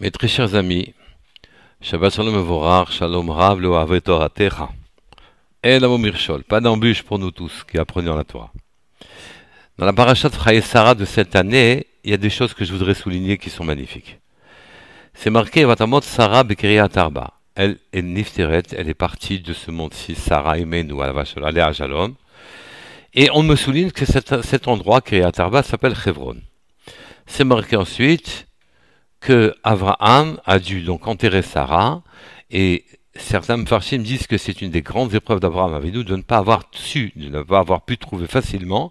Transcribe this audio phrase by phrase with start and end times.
[0.00, 0.94] Mes très chers amis,
[1.82, 4.70] Shabbat Shalom Evorar, Shalom Rav, Loave Toratecha.
[5.62, 8.50] Et la Mirchol, pas d'embûche pour nous tous qui apprenons la Torah.
[9.76, 12.72] Dans la parachat de Sarah de cette année, il y a des choses que je
[12.72, 14.18] voudrais souligner qui sont magnifiques.
[15.12, 17.34] C'est marqué Vatamot Sarah Bekiria Tarba.
[17.54, 22.14] Elle est Nifteret, elle est partie de ce monde-ci, Sarah Imenu, à Shalom.
[23.12, 26.38] Et on me souligne que cet, cet endroit, Kiryat Arba, s'appelle Hebron.
[27.26, 28.46] C'est marqué ensuite
[29.20, 32.02] que Abraham a dû donc enterrer Sarah,
[32.50, 32.84] et
[33.14, 36.38] certains me disent que c'est une des grandes épreuves d'Abraham avec nous de ne pas
[36.38, 38.90] avoir su, de ne pas avoir pu trouver facilement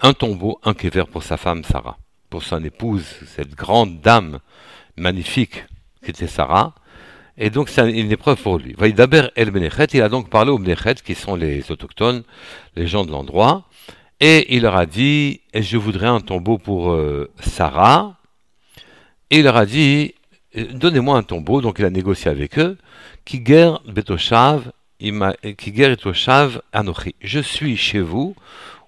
[0.00, 1.96] un tombeau, un kéver pour sa femme Sarah,
[2.30, 4.38] pour son épouse, cette grande dame
[4.96, 5.64] magnifique
[6.02, 6.74] qui était Sarah.
[7.36, 8.74] Et donc c'est une épreuve pour lui.
[8.76, 12.22] Vaïdaber El Benechet, il a donc parlé aux Benechet, qui sont les autochtones,
[12.76, 13.64] les gens de l'endroit,
[14.20, 18.16] et il leur a dit, je voudrais un tombeau pour euh, Sarah,
[19.38, 20.14] il leur a dit,
[20.56, 22.76] euh, donnez-moi un tombeau, donc il a négocié avec eux,
[23.24, 25.96] qui guerre Betoshav, qui guerre
[26.72, 27.14] Anochi.
[27.20, 28.34] Je suis chez vous,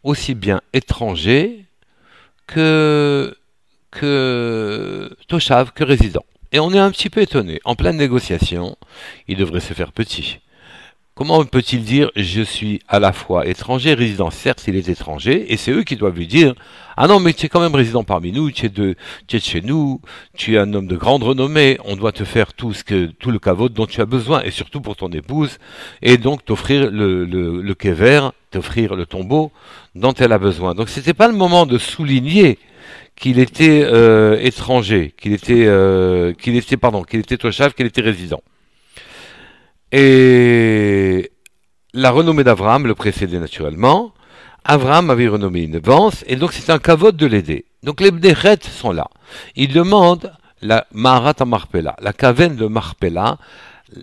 [0.03, 1.65] aussi bien étranger
[2.47, 3.37] que,
[3.91, 6.25] que Toshav, que résident.
[6.53, 7.61] Et on est un petit peu étonné.
[7.65, 8.77] En pleine négociation,
[9.29, 10.39] il devrait se faire petit.
[11.19, 15.57] Comment peut-il dire je suis à la fois étranger, résident Certes, il est étranger, et
[15.57, 16.55] c'est eux qui doivent lui dire
[16.99, 19.39] ah non, mais tu es quand même résident parmi nous, tu es de, tu es
[19.39, 20.03] de chez nous,
[20.37, 23.31] tu es un homme de grande renommée, on doit te faire tout ce que tout
[23.31, 25.57] le caveau dont tu as besoin, et surtout pour ton épouse,
[26.03, 29.53] et donc t'offrir le, le, le kéver, t'offrir le tombeau
[29.95, 30.75] dont elle a besoin.
[30.75, 32.59] Donc c'était pas le moment de souligner
[33.19, 38.03] qu'il était euh, étranger, qu'il était, euh, qu'il était, pardon, qu'il était Toshav, qu'il était
[38.03, 38.43] résident.
[39.93, 41.31] Et
[41.93, 44.13] la renommée d'Abraham le précédait naturellement.
[44.65, 47.67] Abraham avait renommé une vance, et donc c'est un cavote de l'aider.
[47.85, 49.09] Donc les Bnechet sont là.
[49.55, 53.39] Ils demandent la Maharat Marpella, la caverne de Marpella,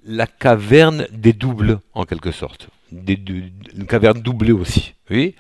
[0.06, 2.70] la caverne des doubles, en quelque sorte.
[2.92, 3.20] Des,
[3.76, 4.94] une caverne doublée aussi.
[5.10, 5.36] Oui.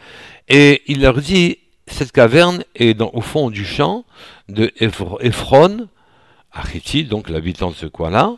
[0.50, 4.06] Et il leur dit, cette caverne est au fond du champ
[4.50, 5.88] de Ephron,
[6.52, 8.36] Achiti, donc l'habitant de ce coin-là,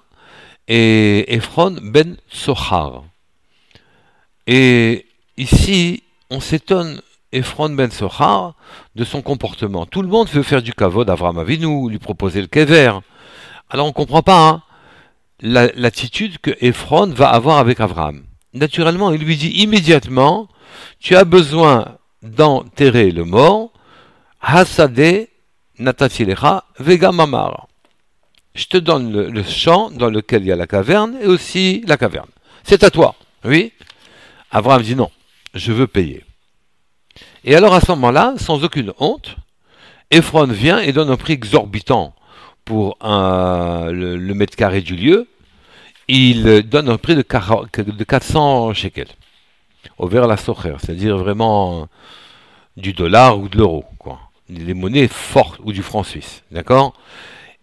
[0.67, 3.03] et Ephron ben Sohar.
[4.47, 5.05] Et
[5.37, 8.55] ici, on s'étonne, Ephron ben Sohar,
[8.95, 9.85] de son comportement.
[9.85, 12.91] Tout le monde veut faire du kavod d'Avram Avinu, lui proposer le kever.
[13.69, 14.61] Alors on ne comprend pas hein,
[15.41, 18.23] l'attitude que Ephron va avoir avec Avram.
[18.53, 20.47] Naturellement, il lui dit immédiatement,
[20.99, 23.71] tu as besoin d'enterrer le mort,
[24.41, 25.27] Hasade
[25.77, 27.67] Natatilecha Vega Mamar
[28.55, 31.97] je te donne le, champ dans lequel il y a la caverne et aussi la
[31.97, 32.29] caverne.
[32.63, 33.15] C'est à toi.
[33.43, 33.73] Oui
[34.49, 35.11] Abraham dit non,
[35.53, 36.23] je veux payer.
[37.43, 39.35] Et alors à ce moment-là, sans aucune honte,
[40.09, 42.15] Ephron vient et donne un prix exorbitant
[42.63, 45.27] pour le, mètre carré du lieu.
[46.07, 49.07] Il donne un prix de, 400 shekels
[49.97, 51.87] au vers la socher, c'est-à-dire vraiment
[52.77, 54.19] du dollar ou de l'euro, quoi.
[54.49, 56.93] Les monnaies fortes ou du franc suisse, d'accord?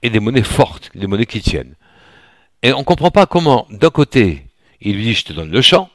[0.03, 1.75] Et des monnaies fortes, des monnaies qui tiennent.
[2.63, 4.47] Et on ne comprend pas comment, d'un côté,
[4.81, 5.91] il lui dit je te donne le champ,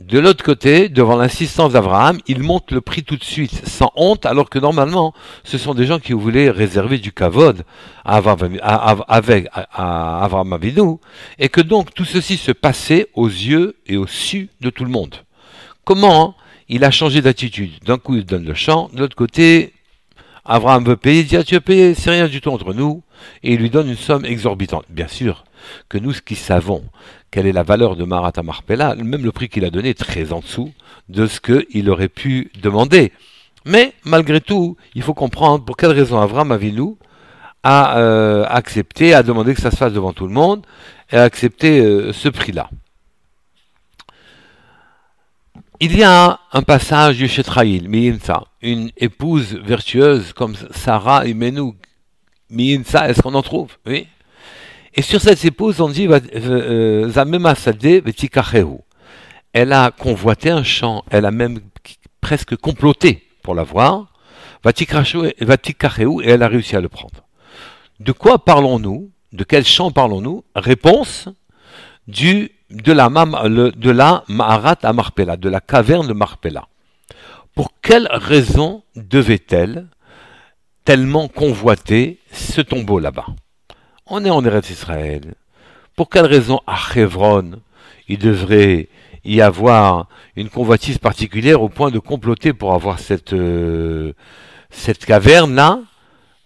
[0.00, 4.24] de l'autre côté, devant l'insistance d'Abraham, il monte le prix tout de suite, sans honte,
[4.24, 5.12] alors que normalement,
[5.44, 7.64] ce sont des gens qui voulaient réserver du kavod
[8.06, 8.58] à Abraham,
[9.08, 10.96] avec à Abraham Avinu,
[11.38, 14.90] et que donc tout ceci se passait aux yeux et au su de tout le
[14.90, 15.16] monde.
[15.84, 16.34] Comment
[16.70, 19.74] il a changé d'attitude D'un coup, il donne le champ, de l'autre côté,
[20.44, 23.02] Abraham veut payer, il dit ah, tu veux payer, c'est rien du tout entre nous,
[23.42, 24.84] et il lui donne une somme exorbitante.
[24.88, 25.44] Bien sûr
[25.88, 26.84] que nous qui savons
[27.30, 30.32] quelle est la valeur de Marata Marpella, même le prix qu'il a donné est très
[30.32, 30.72] en dessous
[31.08, 33.12] de ce qu'il aurait pu demander.
[33.66, 36.96] Mais malgré tout, il faut comprendre pour quelle raison Abraham Avinu
[37.62, 40.64] a euh, accepté, a demandé que ça se fasse devant tout le monde,
[41.12, 42.70] et a accepté euh, ce prix-là.
[45.82, 51.74] Il y a un passage du Shetraïl, Miinsa, une épouse vertueuse comme Sarah et Menou.
[52.50, 53.78] Miinsa, est-ce qu'on en trouve?
[53.86, 54.06] Oui.
[54.94, 57.10] Et sur cette épouse, on dit euh,
[59.54, 61.60] Elle a convoité un champ, elle a même
[62.20, 64.12] presque comploté pour l'avoir.
[64.62, 67.24] Vatikachehu, et elle a réussi à le prendre.
[68.00, 69.10] De quoi parlons-nous?
[69.32, 70.44] De quel champ parlons-nous?
[70.54, 71.30] Réponse
[72.06, 76.68] du de la, Maharat à Marpella, de la caverne de Marpella.
[77.54, 79.88] Pour quelle raison devait-elle
[80.84, 83.26] tellement convoiter ce tombeau là-bas?
[84.06, 85.34] On est en Eretz Israël.
[85.96, 87.60] Pour quelle raison à Hebron
[88.08, 88.88] il devrait
[89.24, 94.12] y avoir une convoitise particulière au point de comploter pour avoir cette, euh,
[94.70, 95.80] cette caverne-là?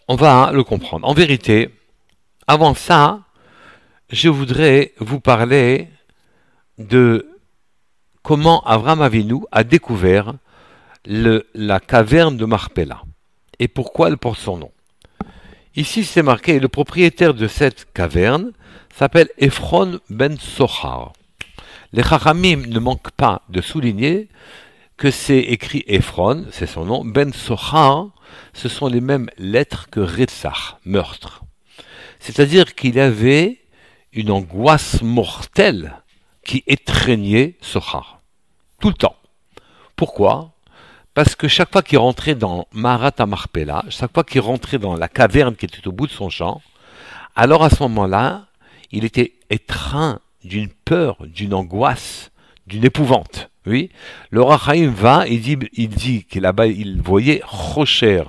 [0.09, 1.06] On va le comprendre.
[1.06, 1.71] En vérité,
[2.47, 3.21] avant ça,
[4.11, 5.88] je voudrais vous parler
[6.79, 7.29] de
[8.23, 10.35] comment Avram Avinu a découvert
[11.06, 13.03] la caverne de Marpella
[13.59, 14.73] et pourquoi elle porte son nom.
[15.76, 18.53] Ici, c'est marqué, le propriétaire de cette caverne
[18.94, 21.12] s'appelle Ephron ben Sochar.
[21.93, 24.29] Les Chachamim ne manquent pas de souligner
[24.97, 28.11] que c'est écrit Ephron, c'est son nom, Ben Sochar,
[28.53, 31.43] ce sont les mêmes lettres que Retzach, meurtre.
[32.21, 33.59] C'est-à-dire qu'il avait
[34.12, 36.03] une angoisse mortelle
[36.44, 38.20] qui étreignait Sochar.
[38.81, 39.17] Tout le temps.
[39.96, 40.52] Pourquoi?
[41.14, 45.08] Parce que chaque fois qu'il rentrait dans Marat Marpella, chaque fois qu'il rentrait dans la
[45.08, 46.61] caverne qui était au bout de son champ,
[47.37, 48.46] alors à ce moment-là,
[48.91, 52.31] il était étreint d'une peur, d'une angoisse,
[52.67, 53.50] d'une épouvante.
[53.67, 53.90] Oui,
[54.31, 56.26] le Rachaim va, il dit, il dit
[57.02, 58.25] voyait Rocher,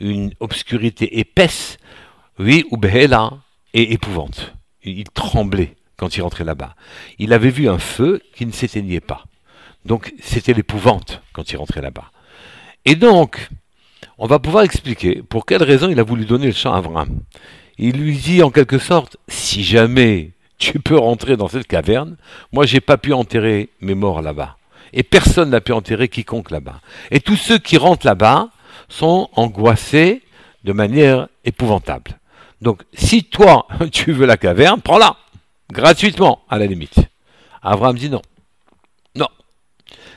[0.00, 1.76] une obscurité épaisse,
[2.38, 2.78] oui, ou
[3.74, 4.54] et épouvante.
[4.82, 6.74] Il tremblait quand il rentrait là-bas.
[7.20, 9.22] Il avait vu un feu qui ne s'éteignait pas.
[9.84, 12.10] Donc c'était l'épouvante quand il rentrait là-bas.
[12.84, 13.48] Et donc,
[14.18, 17.20] on va pouvoir expliquer pour quelle raison il a voulu donner le champ à Avram.
[17.78, 22.16] Il lui dit en quelque sorte, si jamais tu peux rentrer dans cette caverne,
[22.50, 24.56] moi j'ai pas pu enterrer mes morts là-bas.
[24.92, 26.80] Et personne n'a pu enterrer quiconque là-bas.
[27.12, 28.48] Et tous ceux qui rentrent là-bas
[28.88, 30.22] sont angoissés
[30.64, 32.18] de manière épouvantable.
[32.60, 35.16] Donc si toi tu veux la caverne, prends-la.
[35.72, 37.00] Gratuitement, à la limite.
[37.62, 38.20] Abraham dit non.
[39.14, 39.28] Non.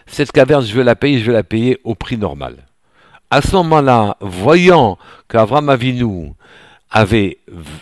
[0.06, 2.68] Cette caverne, je veux la payer, je veux la payer au prix normal.
[3.32, 4.98] À ce moment-là, voyant
[5.30, 6.34] qu'Abraham Avinu
[6.92, 7.38] avait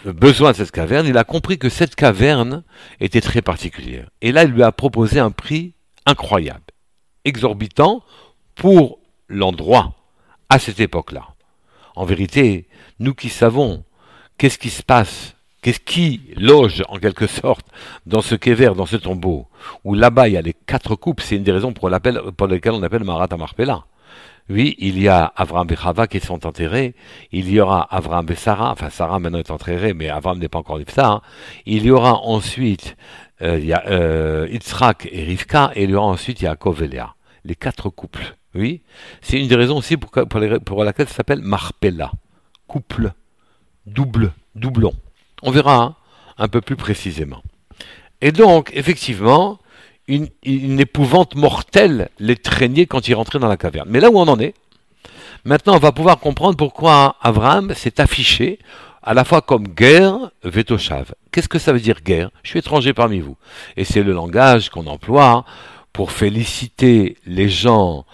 [0.05, 2.63] besoin de cette caverne, il a compris que cette caverne
[2.99, 4.07] était très particulière.
[4.21, 5.73] Et là, il lui a proposé un prix
[6.05, 6.61] incroyable,
[7.25, 8.03] exorbitant
[8.53, 9.95] pour l'endroit
[10.47, 11.29] à cette époque-là.
[11.95, 12.67] En vérité,
[12.99, 13.83] nous qui savons
[14.37, 15.32] qu'est-ce qui se passe
[15.63, 17.65] Qu'est-ce qui loge en quelque sorte
[18.05, 19.47] dans ce quai dans ce tombeau,
[19.85, 21.89] où là-bas il y a les quatre coupes, c'est une des raisons pour,
[22.35, 23.85] pour lesquelles on appelle Marat Marpella.
[24.49, 26.95] Oui, il y a Avram et Chava qui sont enterrés,
[27.31, 30.59] il y aura Avram et Sarah, enfin Sarah maintenant est enterrée, mais Avram n'est pas
[30.59, 31.07] encore ça.
[31.07, 31.21] Hein.
[31.65, 32.97] Il y aura ensuite
[33.41, 33.57] euh,
[33.87, 37.15] euh, Yitzhak et Rivka, et il y aura ensuite Yaakov et Léa.
[37.45, 38.35] Les quatre couples.
[38.53, 38.81] Oui,
[39.21, 42.11] c'est une des raisons aussi pour laquelle ça s'appelle Marpella.
[42.67, 43.13] Couple,
[43.85, 44.93] double, doublon.
[45.43, 45.95] On verra hein,
[46.37, 47.43] un peu plus précisément.
[48.21, 49.59] Et donc, effectivement,
[50.07, 53.89] une, épouvante mortelle les traînait quand ils rentraient dans la caverne.
[53.89, 54.53] Mais là où on en est,
[55.45, 58.59] maintenant on va pouvoir comprendre pourquoi Abraham s'est affiché
[59.01, 61.13] à la fois comme guerre, Vetoshav.
[61.31, 62.31] Qu'est-ce que ça veut dire guerre?
[62.43, 63.35] Je suis étranger parmi vous.
[63.75, 65.43] Et c'est le langage qu'on emploie
[65.91, 68.05] pour féliciter les gens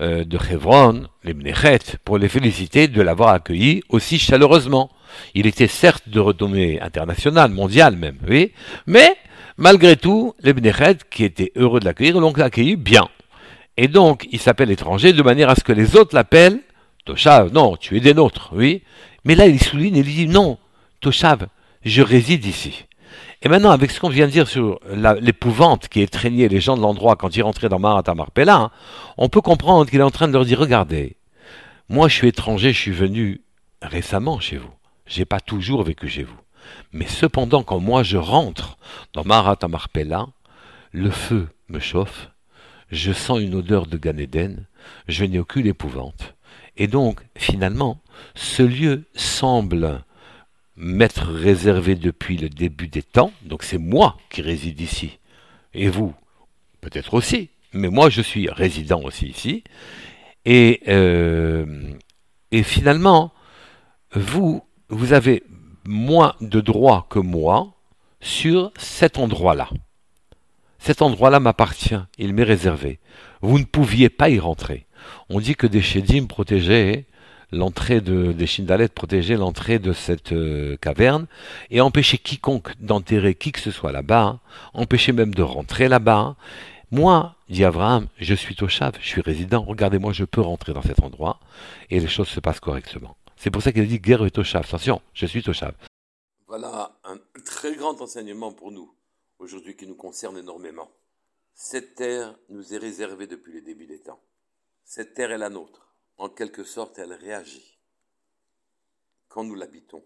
[0.00, 4.90] euh, de Hebron, les Mnechet, pour les féliciter de l'avoir accueilli aussi chaleureusement.
[5.34, 8.52] Il était certes de retombée internationale, mondiale même, oui,
[8.86, 9.16] mais
[9.56, 13.08] malgré tout, les Bnechet, qui étaient heureux de l'accueillir, l'ont accueilli bien.
[13.76, 16.60] Et donc, il s'appelle étranger de manière à ce que les autres l'appellent
[17.04, 17.52] Toshav.
[17.52, 18.82] Non, tu es des nôtres, oui.
[19.24, 20.58] Mais là, il souligne, il dit non,
[21.00, 21.46] Toshav,
[21.84, 22.84] je réside ici.
[23.44, 24.80] Et maintenant, avec ce qu'on vient de dire sur
[25.20, 28.70] l'épouvante qui étreignait les gens de l'endroit quand ils rentraient dans Marata Marpella, hein,
[29.18, 31.18] on peut comprendre qu'il est en train de leur dire, regardez,
[31.90, 33.42] moi je suis étranger, je suis venu
[33.82, 34.72] récemment chez vous.
[35.06, 36.38] J'ai pas toujours vécu chez vous.
[36.92, 38.78] Mais cependant, quand moi je rentre
[39.12, 40.26] dans Marat Marpella,
[40.92, 42.30] le feu me chauffe,
[42.90, 44.64] je sens une odeur de Ganéden,
[45.06, 46.34] je n'ai aucune épouvante.
[46.78, 48.00] Et donc, finalement,
[48.34, 50.02] ce lieu semble
[50.76, 55.18] m'être réservé depuis le début des temps, donc c'est moi qui réside ici.
[55.72, 56.14] Et vous,
[56.80, 59.64] peut-être aussi, mais moi je suis résident aussi ici.
[60.44, 61.94] Et, euh,
[62.50, 63.32] et finalement,
[64.12, 65.42] vous, vous avez
[65.86, 67.74] moins de droits que moi
[68.20, 69.68] sur cet endroit-là.
[70.78, 72.98] Cet endroit-là m'appartient, il m'est réservé.
[73.40, 74.86] Vous ne pouviez pas y rentrer.
[75.28, 77.06] On dit que des Shedim protégeaient
[77.54, 81.26] l'entrée de, des Shindalet, protégeaient l'entrée de cette euh, caverne
[81.70, 84.40] et empêchaient quiconque d'enterrer qui que ce soit là-bas,
[84.74, 86.36] empêchaient même de rentrer là-bas.
[86.90, 91.00] Moi, dit Abraham, je suis Toshav, je suis résident, regardez-moi, je peux rentrer dans cet
[91.00, 91.40] endroit
[91.90, 93.16] et les choses se passent correctement.
[93.36, 94.64] C'est pour ça qu'il dit guerre et Toshav.
[94.64, 95.74] Attention, je suis Toshav.
[96.46, 98.94] Voilà un très grand enseignement pour nous,
[99.38, 100.90] aujourd'hui qui nous concerne énormément.
[101.54, 104.20] Cette terre nous est réservée depuis le début des temps.
[104.84, 105.93] Cette terre est la nôtre.
[106.16, 107.78] En quelque sorte, elle réagit
[109.28, 110.02] quand nous l'habitons.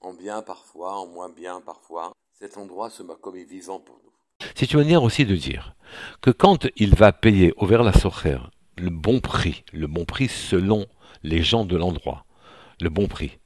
[0.00, 2.12] En bien parfois, en moins bien parfois.
[2.32, 4.12] Cet endroit se met comme vivant pour nous.
[4.56, 5.76] C'est une manière aussi de dire
[6.20, 8.38] que quand il va payer au vers la socher
[8.76, 10.86] le bon prix, le bon prix selon
[11.22, 12.26] les gens de l'endroit,
[12.80, 13.38] le bon prix.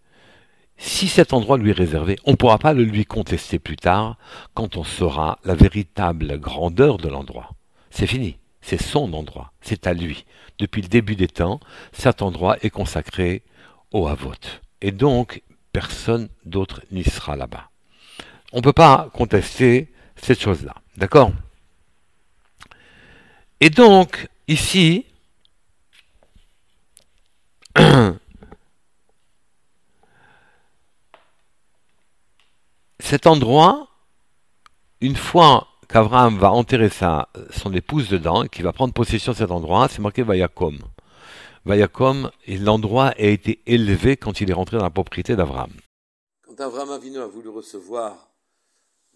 [0.79, 4.17] si cet endroit lui est réservé, on ne pourra pas le lui contester plus tard
[4.55, 7.51] quand on saura la véritable grandeur de l'endroit.
[7.91, 10.27] C'est fini, c'est son endroit, c'est à lui.
[10.59, 11.59] Depuis le début des temps,
[11.93, 13.43] cet endroit est consacré
[13.93, 14.35] au Havot.
[14.83, 17.71] Et donc, personne d'autre n'y sera là-bas.
[18.53, 20.75] On ne peut pas contester cette chose-là.
[20.99, 21.33] D'accord?
[23.61, 25.07] Et donc, ici,
[33.01, 33.89] cet endroit,
[35.01, 39.39] une fois qu'Abraham va enterrer sa, son épouse dedans, et qu'il va prendre possession de
[39.39, 40.79] cet endroit, c'est marqué Vayakom.
[41.65, 45.73] Vayakom, l'endroit a été élevé quand il est rentré dans la propriété d'Abraham.
[46.43, 48.31] Quand Abraham Avinu a voulu recevoir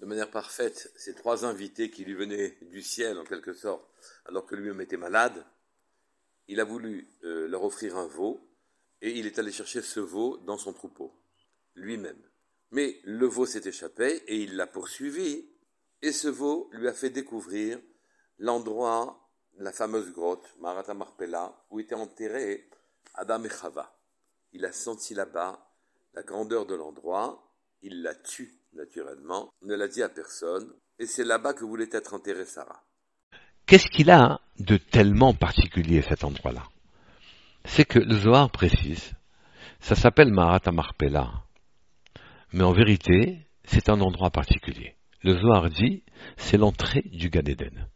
[0.00, 3.84] de manière parfaite ces trois invités qui lui venaient du ciel en quelque sorte,
[4.26, 5.44] alors que lui-même était malade,
[6.48, 8.40] il a voulu euh, leur offrir un veau
[9.00, 11.12] et il est allé chercher ce veau dans son troupeau,
[11.74, 12.20] lui-même.
[12.70, 15.46] Mais le veau s'est échappé et il l'a poursuivi,
[16.02, 17.78] et ce veau lui a fait découvrir
[18.38, 19.28] l'endroit,
[19.58, 22.68] la fameuse grotte, Marata Marpella, où étaient enterrés
[23.14, 23.94] Adam et.
[24.52, 25.64] Il a senti là-bas
[26.14, 27.42] la grandeur de l'endroit,
[27.82, 32.14] il l'a tué naturellement, ne l'a dit à personne, et c'est là-bas que voulait être
[32.14, 32.82] enterré Sarah.
[33.66, 36.68] Qu'est-ce qu'il a de tellement particulier cet endroit-là?
[37.64, 39.12] C'est que le Zohar précise,
[39.80, 41.30] ça s'appelle Marata Marpella,
[42.52, 44.96] mais en vérité, c'est un endroit particulier.
[45.22, 46.02] Le Zohar dit,
[46.36, 47.86] c'est l'entrée du Gan Eden.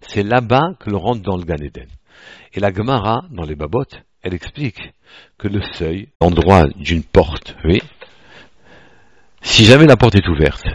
[0.00, 1.88] C'est là-bas que l'on rentre dans le Gan Eden.
[2.52, 4.92] Et la Gemara, dans les babottes, elle explique
[5.38, 7.80] que le seuil, l'endroit d'une porte, oui,
[9.42, 10.66] si jamais la porte est ouverte,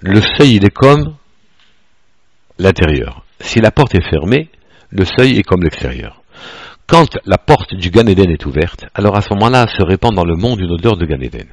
[0.00, 1.16] le seuil il est comme
[2.58, 3.24] l'intérieur.
[3.40, 4.48] Si la porte est fermée,
[4.90, 6.21] le seuil est comme l'extérieur.
[6.86, 10.24] Quand la porte du Gan Eden est ouverte, alors à ce moment-là se répand dans
[10.24, 11.46] le monde une odeur de Gan Eden.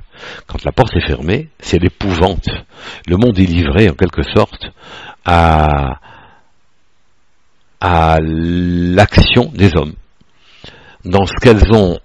[0.48, 2.50] Quand la porte est fermée, c'est l'épouvante.
[3.08, 4.68] Le monde est livré en quelque sorte
[5.26, 6.00] à,
[7.80, 9.94] à l'action des hommes.
[11.06, 12.00] Dans ce qu'elles ont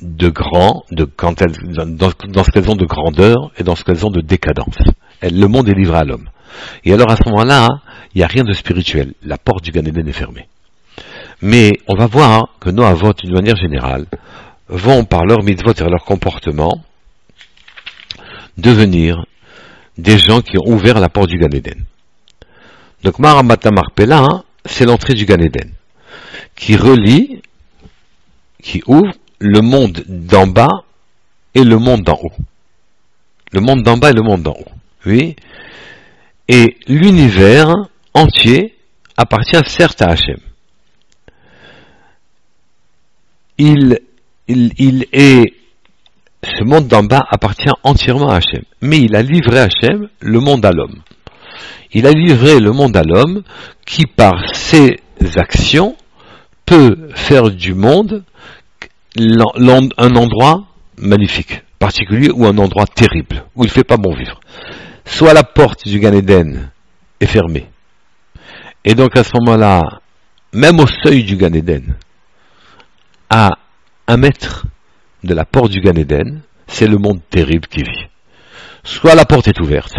[0.00, 4.04] de grand, de, quand elles, dans, ce qu'elles ont de grandeur et dans ce qu'elles
[4.04, 4.76] ont de décadence.
[5.22, 6.28] le monde est livré à l'homme.
[6.84, 7.68] Et alors à ce moment-là,
[8.14, 9.14] il n'y a rien de spirituel.
[9.22, 10.48] La porte du Gan Eden est fermée.
[11.42, 14.06] Mais on va voir que nos avots, d'une manière générale,
[14.68, 16.82] vont par leur mitzvot et leur comportement
[18.56, 19.24] devenir
[19.98, 21.84] des gens qui ont ouvert la porte du Gan Eden.
[23.02, 25.70] Donc Maramata Marpella, hein, c'est l'entrée du Gan Eden,
[26.54, 27.42] qui relie,
[28.62, 30.84] qui ouvre le monde d'en bas
[31.54, 32.32] et le monde d'en haut.
[33.52, 34.72] Le monde d'en bas et le monde d'en haut.
[35.04, 35.36] Oui.
[36.48, 37.72] Et l'univers
[38.12, 38.74] entier
[39.16, 40.38] appartient certes à Hachem.
[43.58, 44.00] Il,
[44.48, 45.52] il, est,
[46.42, 48.62] ce monde d'en bas appartient entièrement à Hachem.
[48.80, 51.00] Mais il a livré à Hachem le monde à l'homme.
[51.92, 53.42] Il a livré le monde à l'homme
[53.86, 54.96] qui, par ses
[55.36, 55.96] actions,
[56.64, 58.24] peut faire du monde
[59.18, 60.64] un endroit
[60.98, 64.40] magnifique, particulier, ou un endroit terrible, où il ne fait pas bon vivre.
[65.04, 66.70] Soit la porte du Gan Eden
[67.20, 67.66] est fermée.
[68.84, 69.82] Et donc à ce moment-là,
[70.52, 71.94] même au seuil du Gan Eden,
[73.30, 73.50] à
[74.08, 74.66] un mètre
[75.24, 78.06] de la porte du Gan Eden, c'est le monde terrible qui vit.
[78.84, 79.96] Soit la porte est ouverte,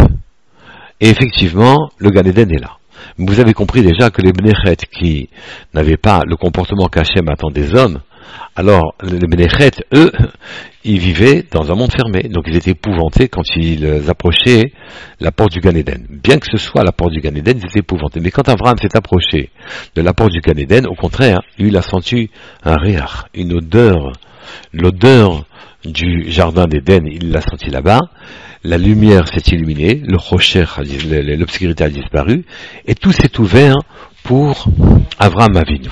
[1.00, 2.78] et effectivement, le Gan Eden est là.
[3.18, 5.30] Vous avez compris déjà que les Bnechet qui
[5.74, 8.00] n'avaient pas le comportement qu'Hachem attend des hommes,
[8.56, 10.12] alors, les Bnechet, eux,
[10.84, 14.72] ils vivaient dans un monde fermé, donc ils étaient épouvantés quand ils approchaient
[15.20, 16.08] la porte du Gan Eden.
[16.10, 18.20] Bien que ce soit la porte du Gan Eden, ils étaient épouvantés.
[18.20, 19.52] Mais quand Abraham s'est approché
[19.96, 22.32] de la porte du Gan Eden, au contraire, lui, il a senti
[22.64, 24.14] un rire, une odeur,
[24.74, 25.46] l'odeur
[25.86, 28.02] du jardin d'Éden, il l'a senti là-bas,
[28.64, 30.66] la lumière s'est illuminée, le rocher,
[31.38, 32.44] l'obscurité a disparu,
[32.86, 33.76] et tout s'est ouvert
[34.24, 34.68] pour
[35.20, 35.90] Abraham Avinu.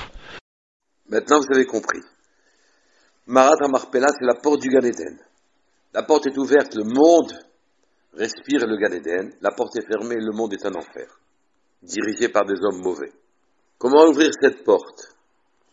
[1.08, 2.00] Maintenant, vous avez compris.
[3.28, 5.18] Marat Marpella, c'est la porte du Gan Eden.
[5.92, 7.32] La porte est ouverte, le monde
[8.12, 9.32] respire le Gan Eden.
[9.40, 11.20] La porte est fermée, le monde est un enfer,
[11.82, 13.12] dirigé par des hommes mauvais.
[13.78, 15.16] Comment ouvrir cette porte?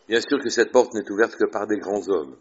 [0.08, 2.36] Bien sûr que cette porte n'est ouverte que par des grands hommes.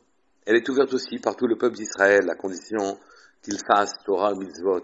[0.45, 2.97] Elle est ouverte aussi par tout le peuple d'Israël, à condition
[3.43, 4.83] qu'il fasse Torah, mitzvot,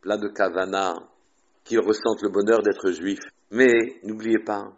[0.00, 0.94] plein de kavana,
[1.64, 3.20] qu'il ressente le bonheur d'être juif.
[3.50, 4.72] Mais n'oubliez pas,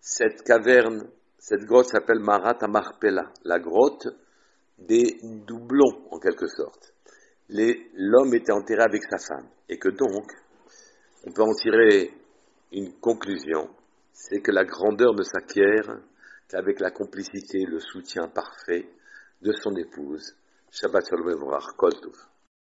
[0.00, 1.08] cette caverne
[1.42, 4.06] cette grotte s'appelle Marat Amarpela, la grotte
[4.78, 6.94] des doublons en quelque sorte.
[7.48, 10.30] L'homme était enterré avec sa femme et que donc
[11.26, 12.12] on peut en tirer
[12.70, 13.68] une conclusion,
[14.12, 15.98] c'est que la grandeur ne s'acquiert
[16.48, 18.88] qu'avec la complicité, le soutien parfait
[19.42, 20.36] de son épouse,
[20.70, 22.31] Shabbat Shalom.